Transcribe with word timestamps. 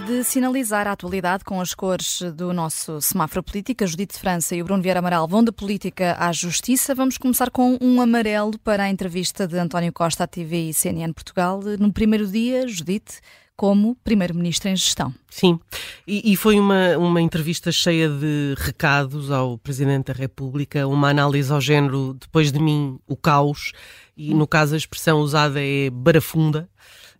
de 0.00 0.24
sinalizar 0.24 0.86
a 0.86 0.92
atualidade 0.92 1.44
com 1.44 1.60
as 1.60 1.72
cores 1.74 2.20
do 2.34 2.52
nosso 2.52 3.00
semáforo 3.00 3.42
político. 3.42 3.84
A 3.84 3.86
Judite 3.86 4.18
França 4.18 4.54
e 4.54 4.60
o 4.60 4.64
Bruno 4.64 4.82
Vieira 4.82 5.00
Amaral 5.00 5.26
vão 5.26 5.42
da 5.42 5.52
política 5.52 6.16
à 6.18 6.32
justiça. 6.32 6.94
Vamos 6.94 7.16
começar 7.16 7.50
com 7.50 7.78
um 7.80 8.00
amarelo 8.00 8.58
para 8.58 8.84
a 8.84 8.90
entrevista 8.90 9.46
de 9.46 9.56
António 9.58 9.92
Costa 9.92 10.24
à 10.24 10.26
TV 10.26 10.70
e 10.70 10.74
CNN 10.74 11.12
Portugal. 11.12 11.60
No 11.78 11.92
primeiro 11.92 12.26
dia, 12.26 12.66
Judite, 12.66 13.20
como 13.56 13.96
Primeiro-Ministro 14.04 14.68
em 14.68 14.76
gestão. 14.76 15.14
Sim, 15.30 15.58
e, 16.06 16.32
e, 16.32 16.36
foi 16.36 16.60
uma, 16.60 16.98
uma 16.98 17.20
entrevista 17.22 17.72
cheia 17.72 18.08
de 18.08 18.54
recados 18.58 19.30
ao 19.30 19.56
Presidente 19.56 20.06
da 20.06 20.12
República, 20.12 20.86
uma 20.86 21.08
análise 21.08 21.52
ao 21.52 21.60
género, 21.60 22.14
depois 22.20 22.52
de 22.52 22.58
mim, 22.58 22.98
o 23.06 23.16
caos, 23.16 23.72
e 24.16 24.34
no 24.34 24.46
caso 24.46 24.74
a 24.74 24.78
expressão 24.78 25.20
usada 25.20 25.60
é 25.62 25.88
barafunda, 25.90 26.68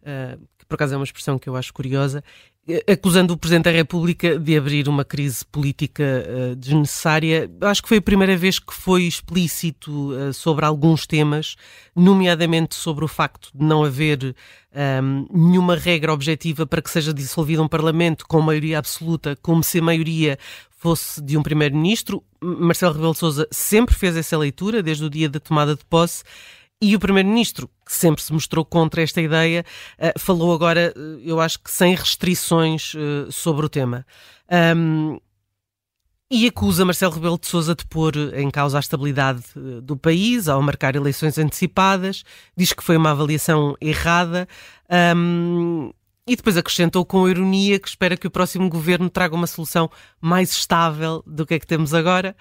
uh, 0.03 0.56
por 0.69 0.75
acaso 0.75 0.95
é 0.95 0.97
uma 0.97 1.05
expressão 1.05 1.39
que 1.39 1.49
eu 1.49 1.57
acho 1.57 1.73
curiosa, 1.73 2.23
acusando 2.91 3.33
o 3.33 3.37
Presidente 3.37 3.65
da 3.65 3.71
República 3.71 4.39
de 4.39 4.57
abrir 4.57 4.89
uma 4.89 5.05
crise 5.05 5.45
política 5.45 6.03
uh, 6.03 6.57
desnecessária. 6.57 7.49
Acho 7.61 7.83
que 7.83 7.89
foi 7.89 7.99
a 7.99 8.03
primeira 8.03 8.37
vez 8.37 8.59
que 8.59 8.75
foi 8.75 9.05
explícito 9.05 10.13
uh, 10.13 10.33
sobre 10.33 10.65
alguns 10.65 11.07
temas, 11.07 11.55
nomeadamente 11.95 12.75
sobre 12.75 13.05
o 13.05 13.09
facto 13.09 13.51
de 13.55 13.65
não 13.65 13.85
haver 13.85 14.19
um, 14.25 14.79
ehm, 14.79 15.27
nenhuma 15.33 15.77
regra 15.77 16.13
objetiva 16.13 16.67
para 16.67 16.83
que 16.83 16.91
seja 16.91 17.15
dissolvido 17.15 17.63
um 17.63 17.69
Parlamento 17.69 18.27
com 18.27 18.41
maioria 18.41 18.79
absoluta, 18.81 19.39
como 19.41 19.63
se 19.63 19.79
a 19.79 19.83
maioria 19.83 20.37
fosse 20.77 21.23
de 21.23 21.37
um 21.37 21.43
Primeiro-Ministro. 21.43 22.23
Marcelo 22.41 22.95
Rebelo 22.95 23.13
de 23.13 23.19
Sousa 23.19 23.49
sempre 23.51 23.95
fez 23.95 24.17
essa 24.17 24.37
leitura, 24.37 24.83
desde 24.83 25.05
o 25.05 25.11
dia 25.11 25.29
da 25.29 25.39
tomada 25.39 25.75
de 25.75 25.85
posse, 25.85 26.25
e 26.81 26.95
o 26.95 27.01
Primeiro-Ministro, 27.01 27.71
que 27.85 27.95
sempre 27.95 28.23
se 28.23 28.33
mostrou 28.33 28.65
contra 28.65 29.03
esta 29.03 29.21
ideia, 29.21 29.65
uh, 29.99 30.19
falou 30.19 30.53
agora, 30.53 30.93
uh, 30.97 31.21
eu 31.25 31.41
acho 31.41 31.59
que 31.61 31.71
sem 31.71 31.95
restrições 31.95 32.95
uh, 32.95 33.31
sobre 33.33 33.65
o 33.65 33.69
tema. 33.69 34.07
Um, 34.77 35.19
e 36.31 36.47
acusa 36.47 36.85
Marcelo 36.85 37.15
Rebelo 37.15 37.39
de 37.39 37.47
Sousa 37.47 37.75
de 37.75 37.87
pôr 37.87 38.15
em 38.35 38.51
causa 38.51 38.79
a 38.79 38.81
estabilidade 38.81 39.45
do 39.81 39.97
país 39.97 40.49
ao 40.49 40.61
marcar 40.61 40.97
eleições 40.97 41.39
antecipadas, 41.39 42.25
diz 42.57 42.73
que 42.73 42.83
foi 42.83 42.97
uma 42.97 43.13
avaliação 43.13 43.77
errada 43.81 44.49
um, 45.17 45.93
e 46.27 46.35
depois 46.35 46.57
acrescentou 46.57 47.05
com 47.05 47.29
ironia 47.29 47.79
que 47.79 47.89
espera 47.89 48.17
que 48.17 48.27
o 48.27 48.31
próximo 48.31 48.69
governo 48.69 49.09
traga 49.09 49.37
uma 49.37 49.47
solução 49.47 49.89
mais 50.21 50.51
estável 50.51 51.23
do 51.25 51.47
que 51.47 51.55
é 51.55 51.59
que 51.61 51.67
temos 51.67 51.95
agora. 51.95 52.37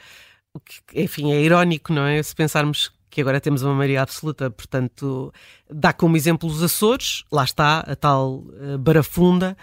O 0.51 0.59
que, 0.59 0.79
enfim, 0.95 1.31
é 1.31 1.39
irónico, 1.43 1.93
não 1.93 2.05
é? 2.05 2.23
Se 2.23 2.33
pensarmos 2.33 2.91
que 3.09 3.21
agora 3.21 3.39
temos 3.39 3.63
uma 3.63 3.73
maioria 3.73 4.01
absoluta, 4.01 4.49
portanto, 4.49 5.33
dá 5.69 5.93
como 5.93 6.17
exemplo 6.17 6.49
os 6.49 6.61
Açores, 6.61 7.23
lá 7.31 7.43
está 7.43 7.79
a 7.79 7.95
tal 7.95 8.39
uh, 8.39 8.77
barafunda, 8.77 9.55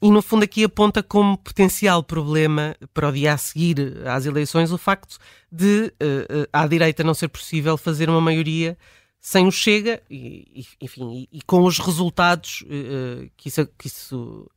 e 0.00 0.10
no 0.10 0.22
fundo 0.22 0.44
aqui 0.44 0.64
aponta 0.64 1.02
como 1.02 1.36
potencial 1.38 2.02
problema 2.02 2.76
para 2.92 3.08
o 3.08 3.12
dia 3.12 3.34
a 3.34 3.38
seguir 3.38 4.06
às 4.06 4.26
eleições 4.26 4.72
o 4.72 4.78
facto 4.78 5.18
de 5.50 5.92
uh, 6.02 6.48
à 6.52 6.66
direita 6.66 7.04
não 7.04 7.14
ser 7.14 7.28
possível 7.28 7.76
fazer 7.76 8.08
uma 8.08 8.20
maioria 8.20 8.76
sem 9.20 9.46
o 9.46 9.50
Chega, 9.50 10.02
e, 10.10 10.66
enfim, 10.82 11.26
e, 11.32 11.38
e, 11.38 11.42
com 11.42 11.64
os 11.64 11.78
resultados 11.78 12.62
uh, 12.62 13.30
que, 13.38 13.48
isso, 13.48 13.66
que, 13.78 13.86
isso, 13.86 14.50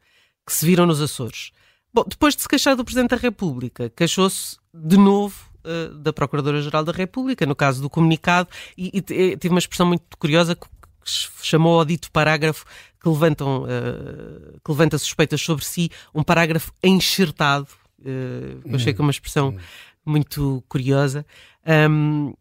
que 0.45 0.53
se 0.53 0.65
viram 0.65 0.85
nos 0.85 1.01
Açores. 1.01 1.51
Bom, 1.93 2.03
depois 2.05 2.35
de 2.35 2.41
se 2.41 2.49
queixar 2.49 2.75
do 2.75 2.83
Presidente 2.83 3.11
da 3.11 3.15
República, 3.15 3.89
queixou-se 3.89 4.57
de 4.73 4.97
novo 4.97 5.46
uh, 5.67 5.93
da 5.95 6.13
Procuradora-Geral 6.13 6.83
da 6.83 6.91
República, 6.91 7.45
no 7.45 7.55
caso 7.55 7.81
do 7.81 7.89
comunicado, 7.89 8.49
e, 8.77 8.91
e 8.97 9.01
tive 9.37 9.49
uma 9.49 9.59
expressão 9.59 9.85
muito 9.85 10.17
curiosa 10.17 10.55
que, 10.55 10.65
que 10.67 11.45
chamou 11.45 11.79
ao 11.79 11.85
dito 11.85 12.11
parágrafo 12.11 12.65
que, 13.01 13.09
levantam, 13.09 13.63
uh, 13.63 14.59
que 14.63 14.71
levanta 14.71 14.97
suspeitas 14.97 15.41
sobre 15.41 15.63
si, 15.65 15.89
um 16.13 16.23
parágrafo 16.23 16.71
enxertado. 16.83 17.67
Uh, 17.99 18.61
eu 18.65 18.75
achei 18.75 18.93
que 18.93 19.01
é 19.01 19.03
uma 19.03 19.11
expressão 19.11 19.55
muito 20.05 20.63
curiosa. 20.67 21.25
Um, 21.89 22.33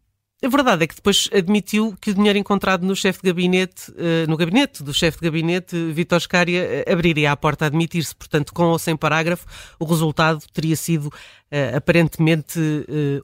a 0.43 0.47
verdade 0.47 0.83
é 0.83 0.87
que 0.87 0.95
depois 0.95 1.27
admitiu 1.33 1.95
que 1.99 2.11
o 2.11 2.13
dinheiro 2.13 2.37
encontrado 2.37 2.85
no 2.85 2.95
chefe 2.95 3.21
de 3.23 3.29
gabinete, 3.29 3.91
no 4.29 4.37
gabinete 4.37 4.83
do 4.83 4.93
chefe 4.93 5.17
de 5.17 5.25
gabinete, 5.25 5.91
Vitor 5.91 6.19
Scária, 6.21 6.85
abriria 6.87 7.31
a 7.31 7.35
porta 7.35 7.65
a 7.65 7.67
admitir-se. 7.67 8.15
Portanto, 8.15 8.53
com 8.53 8.65
ou 8.65 8.77
sem 8.77 8.95
parágrafo, 8.95 9.47
o 9.79 9.85
resultado 9.85 10.43
teria 10.53 10.75
sido 10.75 11.05
uh, 11.07 11.77
aparentemente 11.77 12.59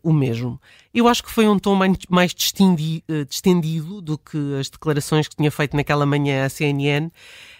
o 0.01 0.11
mesmo. 0.11 0.59
Eu 0.91 1.07
acho 1.07 1.23
que 1.23 1.31
foi 1.31 1.47
um 1.47 1.59
tom 1.59 1.75
mais, 2.09 2.33
distendido 2.33 4.01
do 4.01 4.17
que 4.17 4.55
as 4.59 4.69
declarações 4.69 5.27
que 5.27 5.35
tinha 5.35 5.51
feito 5.51 5.77
naquela 5.77 6.07
manhã 6.07 6.45
à 6.45 6.49
CNN. 6.49 7.11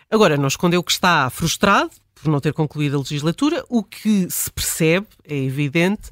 Agora, 0.10 0.36
não 0.36 0.48
escondeu 0.48 0.84
que 0.84 0.92
está 0.92 1.30
frustrado 1.30 1.92
por 2.16 2.30
não 2.30 2.40
ter 2.40 2.54
concluído 2.54 2.96
a 2.96 3.00
legislatura, 3.00 3.66
o 3.70 3.84
que 3.84 4.30
se 4.30 4.50
percebe, 4.50 5.06
é 5.28 5.36
evidente. 5.36 6.10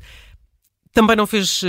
Também 0.93 1.15
não 1.15 1.25
fez, 1.25 1.61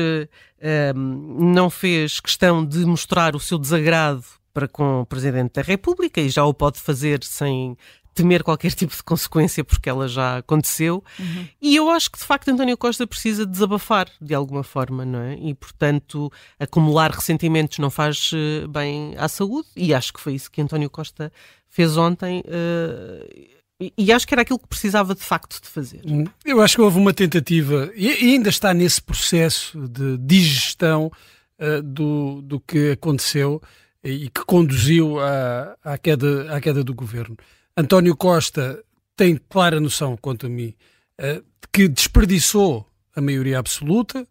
não 0.95 1.71
fez 1.71 2.19
questão 2.19 2.65
de 2.65 2.85
mostrar 2.85 3.37
o 3.37 3.41
seu 3.41 3.59
desagrado 3.59 4.25
para 4.53 4.69
com 4.69 5.01
o 5.01 5.07
Presidente 5.07 5.55
da 5.55 5.63
República 5.63 6.21
e 6.21 6.29
já 6.29 6.45
o 6.45 6.53
pode 6.53 6.79
fazer 6.81 7.23
sem 7.25 7.77
temer 8.15 8.43
qualquer 8.43 8.73
tipo 8.75 8.95
de 8.95 9.03
consequência 9.03 9.65
porque 9.65 9.89
ela 9.89 10.09
já 10.09 10.39
aconteceu. 10.39 11.03
Uhum. 11.19 11.49
E 11.61 11.77
eu 11.77 11.91
acho 11.91 12.11
que 12.11 12.19
de 12.19 12.25
facto 12.25 12.49
António 12.49 12.77
Costa 12.77 13.07
precisa 13.07 13.47
desabafar 13.47 14.09
de 14.21 14.35
alguma 14.35 14.63
forma, 14.63 15.05
não 15.05 15.21
é? 15.21 15.35
E 15.35 15.55
portanto, 15.55 16.31
acumular 16.59 17.11
ressentimentos 17.11 17.79
não 17.79 17.91
faz 17.91 18.31
uh, 18.33 18.69
bem 18.69 19.15
à 19.17 19.29
saúde. 19.29 19.69
E 19.77 19.95
acho 19.95 20.13
que 20.13 20.21
foi 20.21 20.35
isso 20.35 20.51
que 20.51 20.61
António 20.61 20.91
Costa 20.91 21.33
fez 21.69 21.97
ontem. 21.97 22.41
Uh, 22.41 23.62
e 23.97 24.13
acho 24.13 24.27
que 24.27 24.35
era 24.35 24.43
aquilo 24.43 24.59
que 24.59 24.69
precisava 24.69 25.15
de 25.15 25.23
facto 25.23 25.61
de 25.61 25.69
fazer. 25.69 26.03
Hum, 26.05 26.25
eu 26.45 26.61
acho 26.61 26.77
que 26.77 26.83
houve 26.83 26.99
uma 26.99 27.15
tentativa, 27.15 27.91
e 27.97 28.09
ainda 28.09 28.49
está 28.49 28.75
nesse 28.75 29.01
processo 29.01 29.79
de 29.89 30.19
digestão 30.19 31.11
uh, 31.59 31.83
do, 31.83 32.43
do 32.43 32.61
que 32.61 32.93
aconteceu 32.93 33.63
e 34.05 34.29
que 34.29 34.45
conduziu 34.45 35.21
à, 35.21 35.77
à, 35.85 35.99
queda, 35.99 36.55
à 36.55 36.61
queda 36.61 36.83
do 36.83 36.95
governo. 36.95 37.37
António 37.77 38.17
Costa 38.17 38.83
tem 39.17 39.39
clara 39.49 39.81
noção, 39.81 40.17
quanto 40.17 40.47
a 40.47 40.49
mim, 40.49 40.75
uh, 41.21 41.43
que 41.73 41.89
desperdiçou 41.89 42.87
a 43.15 43.21
maioria 43.21 43.59
absoluta, 43.59 44.27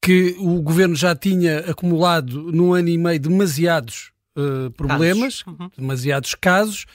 que 0.00 0.34
o 0.38 0.60
governo 0.60 0.96
já 0.96 1.14
tinha 1.14 1.60
acumulado 1.60 2.50
num 2.52 2.74
ano 2.74 2.88
e 2.88 2.98
meio 2.98 3.20
demasiados 3.20 4.10
uh, 4.36 4.70
problemas, 4.72 5.42
casos. 5.42 5.60
Uhum. 5.60 5.70
demasiados 5.78 6.34
casos, 6.34 6.86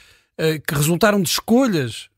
que 0.66 0.75
resultaram 0.75 1.22
de 1.22 1.30
escolhas 1.30 2.09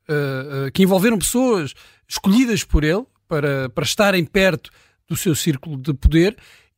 que 0.74 0.84
envolveram 0.84 1.18
pessoas 1.18 1.74
escolhidas 2.08 2.64
por 2.64 2.84
ele 2.84 3.06
para, 3.28 3.70
para 3.70 3.84
estarem 3.84 4.26
perto 4.26 4.70
do 5.08 5.16
seu 5.16 5.36
círculo 5.36 5.78
de 5.78 5.94
poder. 5.94 6.36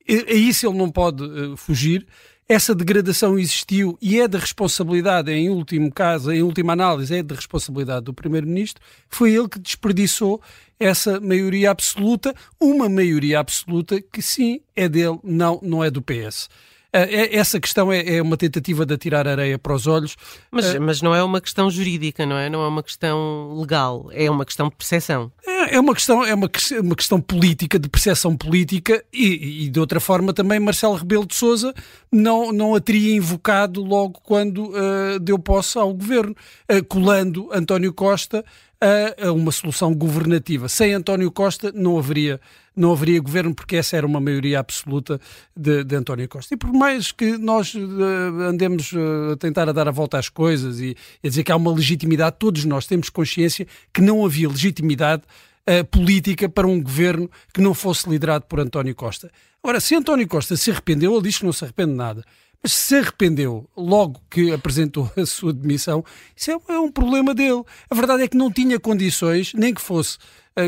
A 0.09 0.33
isso 0.33 0.67
ele 0.67 0.77
não 0.77 0.91
pode 0.91 1.23
fugir 1.57 2.05
essa 2.51 2.75
degradação 2.75 3.39
existiu 3.39 3.97
e 4.01 4.19
é 4.19 4.27
da 4.27 4.37
responsabilidade, 4.37 5.31
em 5.31 5.49
último 5.49 5.89
caso, 5.89 6.33
em 6.33 6.41
última 6.43 6.73
análise, 6.73 7.15
é 7.15 7.23
da 7.23 7.33
responsabilidade 7.33 8.03
do 8.03 8.13
Primeiro-Ministro, 8.13 8.83
foi 9.07 9.33
ele 9.33 9.47
que 9.47 9.57
desperdiçou 9.57 10.41
essa 10.77 11.17
maioria 11.21 11.71
absoluta, 11.71 12.35
uma 12.59 12.89
maioria 12.89 13.39
absoluta 13.39 14.01
que 14.01 14.21
sim 14.21 14.59
é 14.75 14.89
dele, 14.89 15.17
não, 15.23 15.61
não 15.63 15.81
é 15.81 15.89
do 15.89 16.01
PS. 16.01 16.49
Ah, 16.93 16.99
é, 16.99 17.35
essa 17.35 17.59
questão 17.59 17.91
é, 17.91 18.15
é, 18.15 18.21
uma 18.21 18.35
tentativa 18.35 18.85
de 18.85 18.93
atirar 18.93 19.27
areia 19.27 19.57
para 19.57 19.73
os 19.73 19.87
olhos. 19.87 20.17
Mas, 20.51 20.73
uh, 20.73 20.81
mas 20.81 21.01
não 21.01 21.15
é 21.15 21.23
uma 21.23 21.39
questão 21.39 21.69
jurídica, 21.69 22.25
não 22.25 22.37
é? 22.37 22.49
Não 22.49 22.63
é 22.63 22.67
uma 22.67 22.83
questão 22.83 23.53
legal, 23.59 24.09
é 24.11 24.29
uma 24.29 24.45
questão 24.45 24.67
de 24.67 24.75
percepção. 24.75 25.31
É, 25.45 25.60
é 25.69 25.79
uma 25.79 25.93
questão, 25.93 26.23
é 26.23 26.33
uma, 26.33 26.49
uma 26.81 26.95
questão 26.95 27.21
política, 27.21 27.79
de 27.79 27.89
percepção 27.89 28.35
política, 28.35 29.03
e, 29.11 29.65
e, 29.65 29.69
de 29.69 29.79
outra 29.79 29.99
forma 29.99 30.33
também 30.33 30.59
Marcelo 30.59 30.95
Rebelo 30.95 31.25
de 31.25 31.35
Souza 31.35 31.73
não, 32.11 32.51
não 32.51 32.75
a 32.75 32.79
teria 32.79 33.15
invocado 33.15 33.83
logo 33.83 34.19
quando 34.23 34.69
uh, 34.69 35.19
deu 35.19 35.39
posse 35.39 35.77
ao 35.77 35.93
governo, 35.93 36.35
uh, 36.71 36.83
colando 36.85 37.49
António 37.51 37.93
Costa 37.93 38.43
a, 38.81 39.27
a, 39.27 39.31
uma 39.31 39.51
solução 39.51 39.93
governativa. 39.93 40.67
Sem 40.67 40.93
António 40.93 41.31
Costa 41.31 41.71
não 41.71 41.99
haveria, 41.99 42.41
não 42.75 42.91
haveria 42.91 43.21
governo, 43.21 43.53
porque 43.53 43.75
essa 43.75 43.95
era 43.95 44.07
uma 44.07 44.19
maioria 44.19 44.59
absoluta 44.59 45.21
de, 45.55 45.83
de 45.83 45.95
António 45.95 46.27
Costa. 46.27 46.55
E 46.55 46.57
por 46.57 46.73
mais 46.73 47.11
que 47.11 47.37
nós 47.37 47.75
uh, 47.75 48.41
andemos 48.41 48.91
a 49.31 49.37
tentar 49.37 49.69
a 49.69 49.71
dar 49.71 49.87
a 49.87 49.91
volta 49.91 50.17
às 50.17 50.29
coisas 50.29 50.79
e 50.79 50.97
a 51.23 51.27
dizer 51.27 51.43
que 51.43 51.51
há 51.51 51.55
uma 51.55 51.71
legitimidade, 51.71 52.37
todos 52.39 52.65
nós 52.65 52.87
temos 52.87 53.09
consciência 53.09 53.67
que 53.93 54.01
não 54.01 54.25
havia 54.25 54.49
legitimidade 54.49 55.23
uh, 55.69 55.85
política 55.85 56.47
para 56.49 56.67
um 56.67 56.81
governo 56.81 57.29
que 57.53 57.61
não 57.61 57.73
fosse 57.73 58.09
liderado 58.09 58.45
por 58.45 58.59
António 58.59 58.95
Costa. 58.95 59.31
Ora, 59.63 59.79
se 59.79 59.95
António 59.95 60.27
Costa 60.27 60.55
se 60.55 60.71
arrependeu, 60.71 61.13
ele 61.13 61.23
diz 61.23 61.37
que 61.37 61.45
não 61.45 61.53
se 61.53 61.63
arrepende 61.63 61.91
de 61.91 61.97
nada 61.97 62.25
mas 62.63 62.73
se 62.73 62.95
arrependeu 62.95 63.67
logo 63.75 64.21
que 64.29 64.51
apresentou 64.51 65.11
a 65.17 65.25
sua 65.25 65.51
demissão, 65.51 66.05
isso 66.35 66.51
é, 66.51 66.73
é, 66.73 66.79
um 66.79 66.91
problema 66.91 67.33
dele. 67.33 67.63
A 67.89 67.95
verdade 67.95 68.23
é 68.23 68.27
que 68.27 68.37
não 68.37 68.51
tinha 68.51 68.79
condições, 68.79 69.53
nem 69.53 69.73
que 69.73 69.81
fosse 69.81 70.17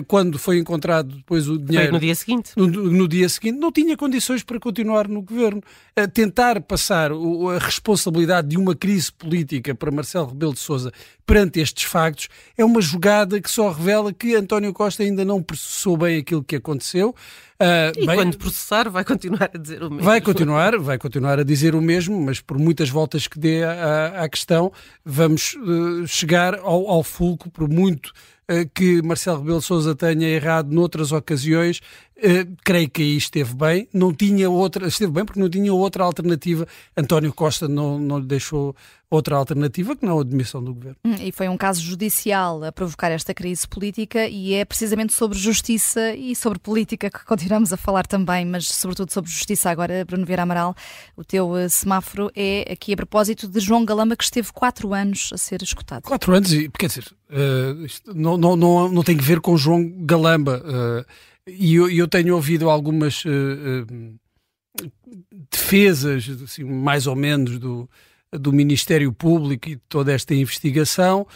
quando 0.07 0.39
foi 0.39 0.59
encontrado 0.59 1.15
depois 1.15 1.49
o 1.49 1.57
dinheiro. 1.57 1.89
Foi 1.89 1.93
no 1.93 1.99
dia 1.99 2.15
seguinte. 2.15 2.51
No, 2.55 2.67
no, 2.67 3.07
dia 3.07 3.27
seguinte, 3.27 3.59
não 3.59 3.71
tinha 3.71 3.97
condições 3.97 4.43
para 4.43 4.59
continuar 4.59 5.07
no 5.07 5.21
governo. 5.21 5.61
tentar 6.13 6.61
passar 6.61 7.11
a 7.11 7.59
responsabilidade 7.59 8.47
de 8.47 8.57
uma 8.57 8.75
crise 8.75 9.11
política 9.11 9.75
para 9.75 9.91
Marcelo 9.91 10.27
Rebelo 10.27 10.53
de 10.53 10.59
Souza 10.59 10.91
perante 11.25 11.59
estes 11.59 11.83
factos 11.83 12.27
é 12.57 12.63
uma 12.63 12.81
jogada 12.81 13.39
que 13.41 13.49
só 13.49 13.71
revela 13.71 14.13
que 14.13 14.35
António 14.35 14.73
Costa 14.73 15.03
ainda 15.03 15.23
não 15.23 15.41
processou 15.41 15.97
bem 15.97 16.19
aquilo 16.19 16.43
que 16.43 16.55
aconteceu. 16.55 17.15
Uh, 17.59 17.97
e 17.97 18.05
bem, 18.05 18.15
quando 18.15 18.37
processar 18.37 18.89
vai 18.89 19.05
continuar 19.05 19.49
a 19.53 19.57
dizer 19.57 19.83
o 19.83 19.89
mesmo. 19.89 20.03
Vai 20.03 20.19
continuar, 20.19 20.77
vai 20.77 20.97
continuar 20.97 21.39
a 21.39 21.43
dizer 21.43 21.75
o 21.75 21.81
mesmo, 21.81 22.19
mas 22.19 22.41
por 22.41 22.57
muitas 22.59 22.89
voltas 22.89 23.27
que 23.27 23.39
dê 23.39 23.63
à, 23.63 24.23
à 24.23 24.29
questão, 24.29 24.71
vamos 25.05 25.55
uh, 25.55 26.05
chegar 26.05 26.55
ao, 26.55 26.89
ao 26.89 27.03
fulcro, 27.03 27.49
por 27.49 27.69
muito 27.69 28.11
que 28.73 29.01
Marcelo 29.01 29.39
Rebelo 29.39 29.61
Sousa 29.61 29.95
tenha 29.95 30.27
errado 30.27 30.71
noutras 30.71 31.11
ocasiões, 31.11 31.81
Uh, 32.17 32.55
creio 32.63 32.89
que 32.89 33.01
aí 33.01 33.17
esteve 33.17 33.53
bem, 33.55 33.87
não 33.91 34.13
tinha 34.13 34.49
outra, 34.49 34.87
esteve 34.87 35.11
bem 35.11 35.25
porque 35.25 35.39
não 35.39 35.49
tinha 35.49 35.73
outra 35.73 36.03
alternativa. 36.03 36.67
António 36.95 37.33
Costa 37.33 37.67
não, 37.67 37.97
não 37.99 38.19
lhe 38.19 38.25
deixou 38.25 38.75
outra 39.15 39.35
alternativa 39.35 39.95
que 39.95 40.05
não 40.05 40.19
a 40.19 40.23
demissão 40.23 40.63
do 40.63 40.73
governo. 40.73 40.97
Hum, 41.05 41.15
e 41.21 41.31
foi 41.31 41.47
um 41.47 41.57
caso 41.57 41.81
judicial 41.81 42.63
a 42.63 42.71
provocar 42.71 43.11
esta 43.11 43.33
crise 43.33 43.67
política 43.67 44.27
e 44.27 44.53
é 44.53 44.65
precisamente 44.65 45.13
sobre 45.13 45.37
justiça 45.37 46.15
e 46.15 46.35
sobre 46.35 46.59
política 46.59 47.09
que 47.09 47.23
continuamos 47.25 47.71
a 47.71 47.77
falar 47.77 48.07
também, 48.07 48.45
mas 48.45 48.67
sobretudo 48.67 49.11
sobre 49.11 49.29
justiça 49.29 49.69
agora, 49.69 50.03
Bruno 50.05 50.25
Vieira 50.25 50.43
Amaral, 50.43 50.75
o 51.15 51.23
teu 51.23 51.51
uh, 51.51 51.69
semáforo 51.69 52.31
é 52.35 52.71
aqui 52.71 52.93
a 52.93 52.95
propósito 52.95 53.47
de 53.47 53.59
João 53.59 53.85
Galamba 53.85 54.15
que 54.15 54.23
esteve 54.23 54.51
quatro 54.51 54.93
anos 54.93 55.29
a 55.33 55.37
ser 55.37 55.61
escutado. 55.61 56.03
Quatro 56.03 56.33
anos, 56.33 56.51
e 56.51 56.69
quer 56.69 56.87
dizer, 56.87 57.05
uh, 57.29 58.13
não, 58.15 58.37
não, 58.37 58.55
não, 58.55 58.89
não 58.89 59.03
tem 59.03 59.15
que 59.15 59.23
ver 59.23 59.39
com 59.41 59.55
João 59.57 59.91
Galamba. 60.05 61.05
Uh, 61.47 61.51
e 61.51 61.75
eu, 61.75 61.89
eu, 61.89 62.07
tenho 62.07 62.35
ouvido 62.35 62.69
algumas 62.69 63.23
defesas, 65.51 66.29
assim, 66.43 66.63
mais 66.63 67.07
ou 67.07 67.15
menos, 67.15 67.59
do, 67.59 67.89
do 68.31 68.51
Ministério 68.51 69.11
Público 69.13 69.69
e 69.69 69.75
de 69.75 69.81
toda 69.87 70.11
esta 70.11 70.33
investigação, 70.33 71.27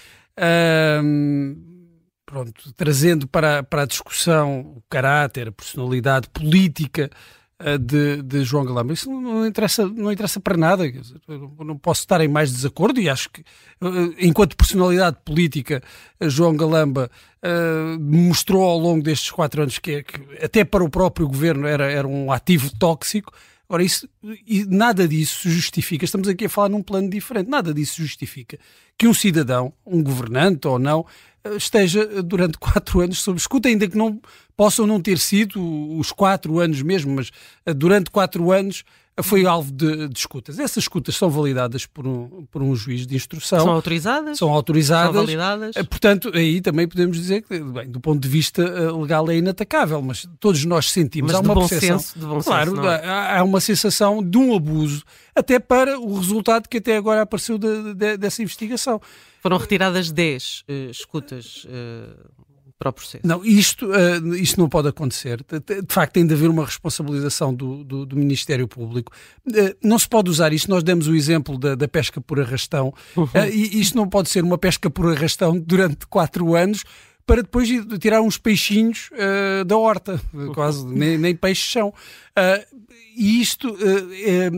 pronto, 2.25 2.74
trazendo 2.74 3.27
para, 3.27 3.63
para 3.63 3.83
a 3.83 3.86
discussão 3.86 4.62
o 4.62 4.83
caráter, 4.89 5.48
a 5.48 5.51
personalidade 5.51 6.30
política 6.30 7.09
uh, 7.12 7.38
de, 7.80 8.21
de, 8.21 8.44
João 8.44 8.65
Galamba. 8.65 8.94
Isso 8.94 9.09
não 9.09 9.45
interessa, 9.45 9.88
não 9.88 10.12
interessa 10.12 10.39
para 10.39 10.56
nada. 10.56 10.83
Não 11.59 11.77
posso 11.77 12.01
estar 12.01 12.21
em 12.21 12.27
mais 12.27 12.51
desacordo 12.51 13.00
e 13.00 13.09
acho 13.09 13.30
que, 13.30 13.42
uh, 13.81 14.13
enquanto 14.19 14.56
personalidade 14.56 15.18
política, 15.25 15.81
João 16.21 16.56
Galamba 16.56 17.09
uh, 17.44 18.00
mostrou 18.00 18.63
ao 18.63 18.77
longo 18.77 19.04
destes 19.04 19.31
quatro 19.31 19.62
anos 19.63 19.80
que, 19.80 20.04
que, 20.04 20.44
até 20.44 20.63
para 20.63 20.83
o 20.83 20.89
próprio 20.89 21.27
governo 21.27 21.65
era, 21.65 21.92
era 21.92 22.07
um 22.07 22.31
ativo 22.31 22.71
tóxico. 22.77 23.33
Ora, 23.69 23.83
isso, 23.83 24.07
nada 24.69 25.07
disso 25.07 25.50
justifica, 25.50 26.06
estamos 26.06 26.30
aqui 26.30 26.45
a 26.45 26.50
falar 26.50 26.69
num 26.69 26.81
plano 26.81 27.09
diferente, 27.09 27.50
nada 27.50 27.74
disso 27.74 28.01
justifica 28.01 28.57
que 28.98 29.07
um 29.07 29.13
cidadão, 29.13 29.74
um 29.86 30.01
governante 30.01 30.68
ou 30.68 30.80
não, 30.80 31.06
esteja 31.55 32.21
durante 32.23 32.57
quatro 32.57 32.99
anos 32.99 33.19
sob 33.19 33.38
escuta, 33.38 33.69
ainda 33.69 33.88
que 33.88 33.97
não 33.97 34.19
possam 34.55 34.88
não 34.88 35.01
ter 35.01 35.19
sido 35.19 35.61
os 35.97 36.11
quatro 36.11 36.59
anos 36.59 36.81
mesmo, 36.81 37.15
mas 37.15 37.31
durante 37.75 38.09
quatro 38.09 38.51
anos 38.51 38.83
foi 39.23 39.45
alvo 39.45 39.71
de, 39.71 40.07
de, 40.07 40.19
escutas. 40.19 40.59
Essas 40.59 40.83
escutas 40.83 41.15
são 41.15 41.29
validadas 41.29 41.85
por 41.85 42.05
um, 42.05 42.45
por 42.51 42.61
um 42.61 42.75
juiz 42.75 43.07
de 43.07 43.15
instrução. 43.15 43.59
São 43.59 43.71
autorizadas? 43.71 44.37
São 44.37 44.49
autorizadas. 44.49 45.15
São 45.15 45.25
validadas. 45.25 45.75
Eh, 45.75 45.83
portanto, 45.83 46.31
aí 46.33 46.61
também 46.61 46.87
podemos 46.87 47.17
dizer 47.17 47.41
que, 47.41 47.59
bem, 47.59 47.89
do 47.89 47.99
ponto 47.99 48.19
de 48.19 48.27
vista 48.27 48.61
eh, 48.61 48.91
legal 48.91 49.29
é 49.31 49.37
inatacável, 49.37 50.01
mas 50.01 50.27
todos 50.39 50.63
nós 50.65 50.91
sentimos. 50.91 51.31
Mas 51.31 51.39
há 51.39 51.43
uma 51.43 51.55
bom 51.55 51.67
percepção, 51.67 51.99
senso, 51.99 52.19
de 52.19 52.25
bom 52.25 52.41
claro, 52.41 52.75
senso, 52.75 52.87
é? 52.87 53.05
há, 53.05 53.39
há 53.39 53.43
uma 53.43 53.59
sensação 53.59 54.23
de 54.23 54.37
um 54.37 54.55
abuso, 54.55 55.03
até 55.35 55.59
para 55.59 55.99
o 55.99 56.15
resultado 56.15 56.69
que 56.69 56.77
até 56.77 56.97
agora 56.97 57.23
apareceu 57.23 57.57
de, 57.57 57.95
de, 57.95 58.17
dessa 58.17 58.43
investigação. 58.43 59.01
Foram 59.41 59.57
retiradas 59.57 60.11
10 60.11 60.63
uh, 60.67 60.91
escutas 60.91 61.65
uh, 61.65 62.37
para 62.77 62.89
o 62.89 62.94
processo. 62.94 63.25
Não, 63.25 63.44
isto, 63.44 63.88
uh, 63.88 64.35
isto 64.35 64.59
não 64.59 64.69
pode 64.69 64.88
acontecer. 64.88 65.44
De, 65.44 65.94
facto, 65.94 66.13
tem 66.13 66.25
de 66.25 66.33
haver 66.33 66.50
uma 66.50 66.65
responsabilização 66.65 67.53
do, 67.53 67.83
do, 67.83 68.06
do 68.06 68.15
Ministério 68.15 68.68
Público. 68.68 69.12
Uh, 69.47 69.75
não 69.83 69.97
se 69.97 70.07
pode 70.07 70.29
usar 70.29 70.53
isto. 70.53 70.69
Nós 70.69 70.83
demos 70.83 71.07
o 71.07 71.15
exemplo 71.15 71.57
da, 71.57 71.75
da 71.75 71.88
pesca 71.88 72.21
por 72.21 72.39
arrastão. 72.39 72.94
Uhum. 73.15 73.24
Uh, 73.24 73.50
e 73.51 73.79
isto 73.79 73.97
não 73.97 74.07
pode 74.07 74.29
ser 74.29 74.44
uma 74.44 74.57
pesca 74.57 74.89
por 74.89 75.12
arrastão 75.12 75.57
durante 75.59 76.06
quatro 76.07 76.56
anos 76.56 76.83
para 77.25 77.41
depois 77.41 77.68
tirar 78.00 78.21
uns 78.21 78.38
peixinhos 78.38 79.09
uh, 79.12 79.65
da 79.65 79.75
horta, 79.75 80.21
quase, 80.53 80.88
nem, 80.88 81.18
nem 81.18 81.35
peixes 81.35 81.69
são. 81.71 81.89
Uh, 81.89 82.77
e 83.18 83.41
isto 83.41 83.75
é, 84.13 84.50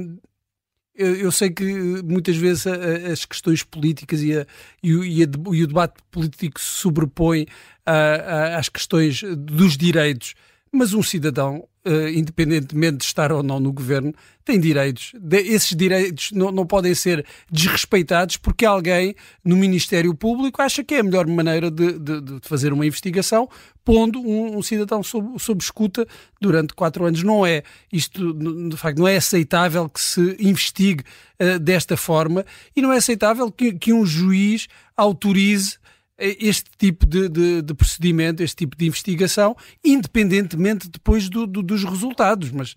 eu 0.99 1.31
sei 1.31 1.49
que 1.49 1.63
muitas 2.03 2.35
vezes 2.35 2.67
as 2.67 3.23
questões 3.25 3.63
políticas 3.63 4.21
e, 4.21 4.37
a, 4.37 4.45
e, 4.83 4.93
o, 4.93 5.03
e, 5.03 5.23
a, 5.23 5.27
e 5.53 5.63
o 5.63 5.67
debate 5.67 5.95
político 6.11 6.59
se 6.59 6.65
sobrepõe 6.65 7.47
às 7.85 8.67
questões 8.69 9.23
dos 9.37 9.77
direitos, 9.77 10.35
mas 10.71 10.93
um 10.93 11.01
cidadão 11.01 11.67
independentemente 12.13 12.97
de 12.97 13.05
estar 13.05 13.31
ou 13.31 13.41
não 13.41 13.59
no 13.59 13.71
governo, 13.71 14.13
tem 14.45 14.59
direitos. 14.59 15.11
De, 15.19 15.37
esses 15.37 15.75
direitos 15.75 16.31
não, 16.31 16.51
não 16.51 16.65
podem 16.65 16.95
ser 16.95 17.25
desrespeitados 17.51 18.37
porque 18.37 18.65
alguém 18.65 19.15
no 19.43 19.55
Ministério 19.55 20.13
Público 20.15 20.61
acha 20.61 20.83
que 20.83 20.95
é 20.95 20.99
a 20.99 21.03
melhor 21.03 21.27
maneira 21.27 21.69
de, 21.69 21.99
de, 21.99 22.21
de 22.21 22.39
fazer 22.41 22.73
uma 22.73 22.85
investigação 22.85 23.47
pondo 23.85 24.19
um, 24.19 24.57
um 24.57 24.61
cidadão 24.61 25.01
sob, 25.01 25.39
sob, 25.39 25.63
escuta 25.63 26.07
durante 26.39 26.73
quatro 26.73 27.05
anos. 27.05 27.23
Não 27.23 27.45
é 27.45 27.63
isto, 27.91 28.33
de 28.69 28.77
facto, 28.77 28.99
não 28.99 29.07
é 29.07 29.17
aceitável 29.17 29.89
que 29.89 30.01
se 30.01 30.35
investigue 30.39 31.03
uh, 31.39 31.59
desta 31.59 31.97
forma 31.97 32.45
e 32.75 32.81
não 32.81 32.93
é 32.93 32.97
aceitável 32.97 33.51
que, 33.51 33.73
que 33.73 33.93
um 33.93 34.05
juiz 34.05 34.67
autorize 34.95 35.77
este 36.19 36.69
tipo 36.77 37.05
de, 37.05 37.29
de, 37.29 37.61
de, 37.61 37.73
procedimento, 37.73 38.43
este 38.43 38.57
tipo 38.57 38.75
de 38.75 38.85
investigação, 38.85 39.55
independentemente 39.83 40.89
depois 40.89 41.29
do, 41.29 41.47
do, 41.47 41.61
dos 41.63 41.83
resultados. 41.83 42.51
Mas, 42.51 42.75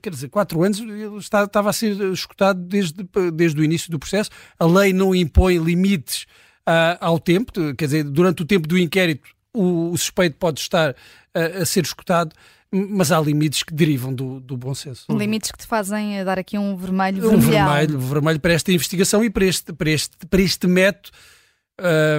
quer 0.00 0.10
dizer, 0.10 0.28
quatro 0.28 0.62
anos 0.62 0.80
está, 1.18 1.44
estava 1.44 1.70
a 1.70 1.72
ser 1.72 2.00
escutado 2.12 2.60
desde, 2.60 3.04
desde 3.32 3.60
o 3.60 3.64
início 3.64 3.90
do 3.90 3.98
processo. 3.98 4.30
A 4.58 4.64
lei 4.64 4.92
não 4.92 5.14
impõe 5.14 5.58
limites 5.58 6.26
uh, 6.68 6.96
ao 7.00 7.18
tempo, 7.18 7.52
quer 7.74 7.84
dizer, 7.86 8.04
durante 8.04 8.42
o 8.42 8.46
tempo 8.46 8.68
do 8.68 8.78
inquérito 8.78 9.28
o, 9.52 9.92
o 9.92 9.98
suspeito 9.98 10.36
pode 10.36 10.60
estar 10.60 10.90
uh, 10.92 11.62
a 11.62 11.64
ser 11.64 11.84
escutado 11.84 12.34
mas 12.76 13.12
há 13.12 13.20
limites 13.20 13.62
que 13.62 13.72
derivam 13.72 14.12
do, 14.12 14.40
do 14.40 14.56
bom 14.56 14.74
senso. 14.74 15.06
Limites 15.16 15.52
que 15.52 15.58
te 15.58 15.66
fazem 15.66 16.24
dar 16.24 16.40
aqui 16.40 16.58
um 16.58 16.76
vermelho 16.76 17.30
Um 17.30 17.38
vermelho, 17.38 18.00
vermelho 18.00 18.40
para 18.40 18.52
esta 18.52 18.72
investigação 18.72 19.22
e 19.22 19.30
para 19.30 19.44
este, 19.44 19.72
para 19.72 19.90
este, 19.90 20.26
para 20.28 20.42
este 20.42 20.66
método. 20.66 21.10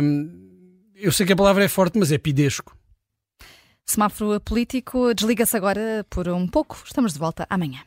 Um, 0.01 0.45
eu 0.95 1.11
sei 1.11 1.25
que 1.25 1.33
a 1.33 1.35
palavra 1.35 1.63
é 1.63 1.67
forte, 1.67 1.99
mas 1.99 2.11
é 2.11 2.17
pidesco. 2.17 2.75
Semáforo 3.85 4.39
político 4.39 5.13
desliga-se 5.13 5.55
agora 5.55 6.05
por 6.09 6.27
um 6.27 6.47
pouco. 6.47 6.81
Estamos 6.85 7.13
de 7.13 7.19
volta 7.19 7.45
amanhã. 7.49 7.81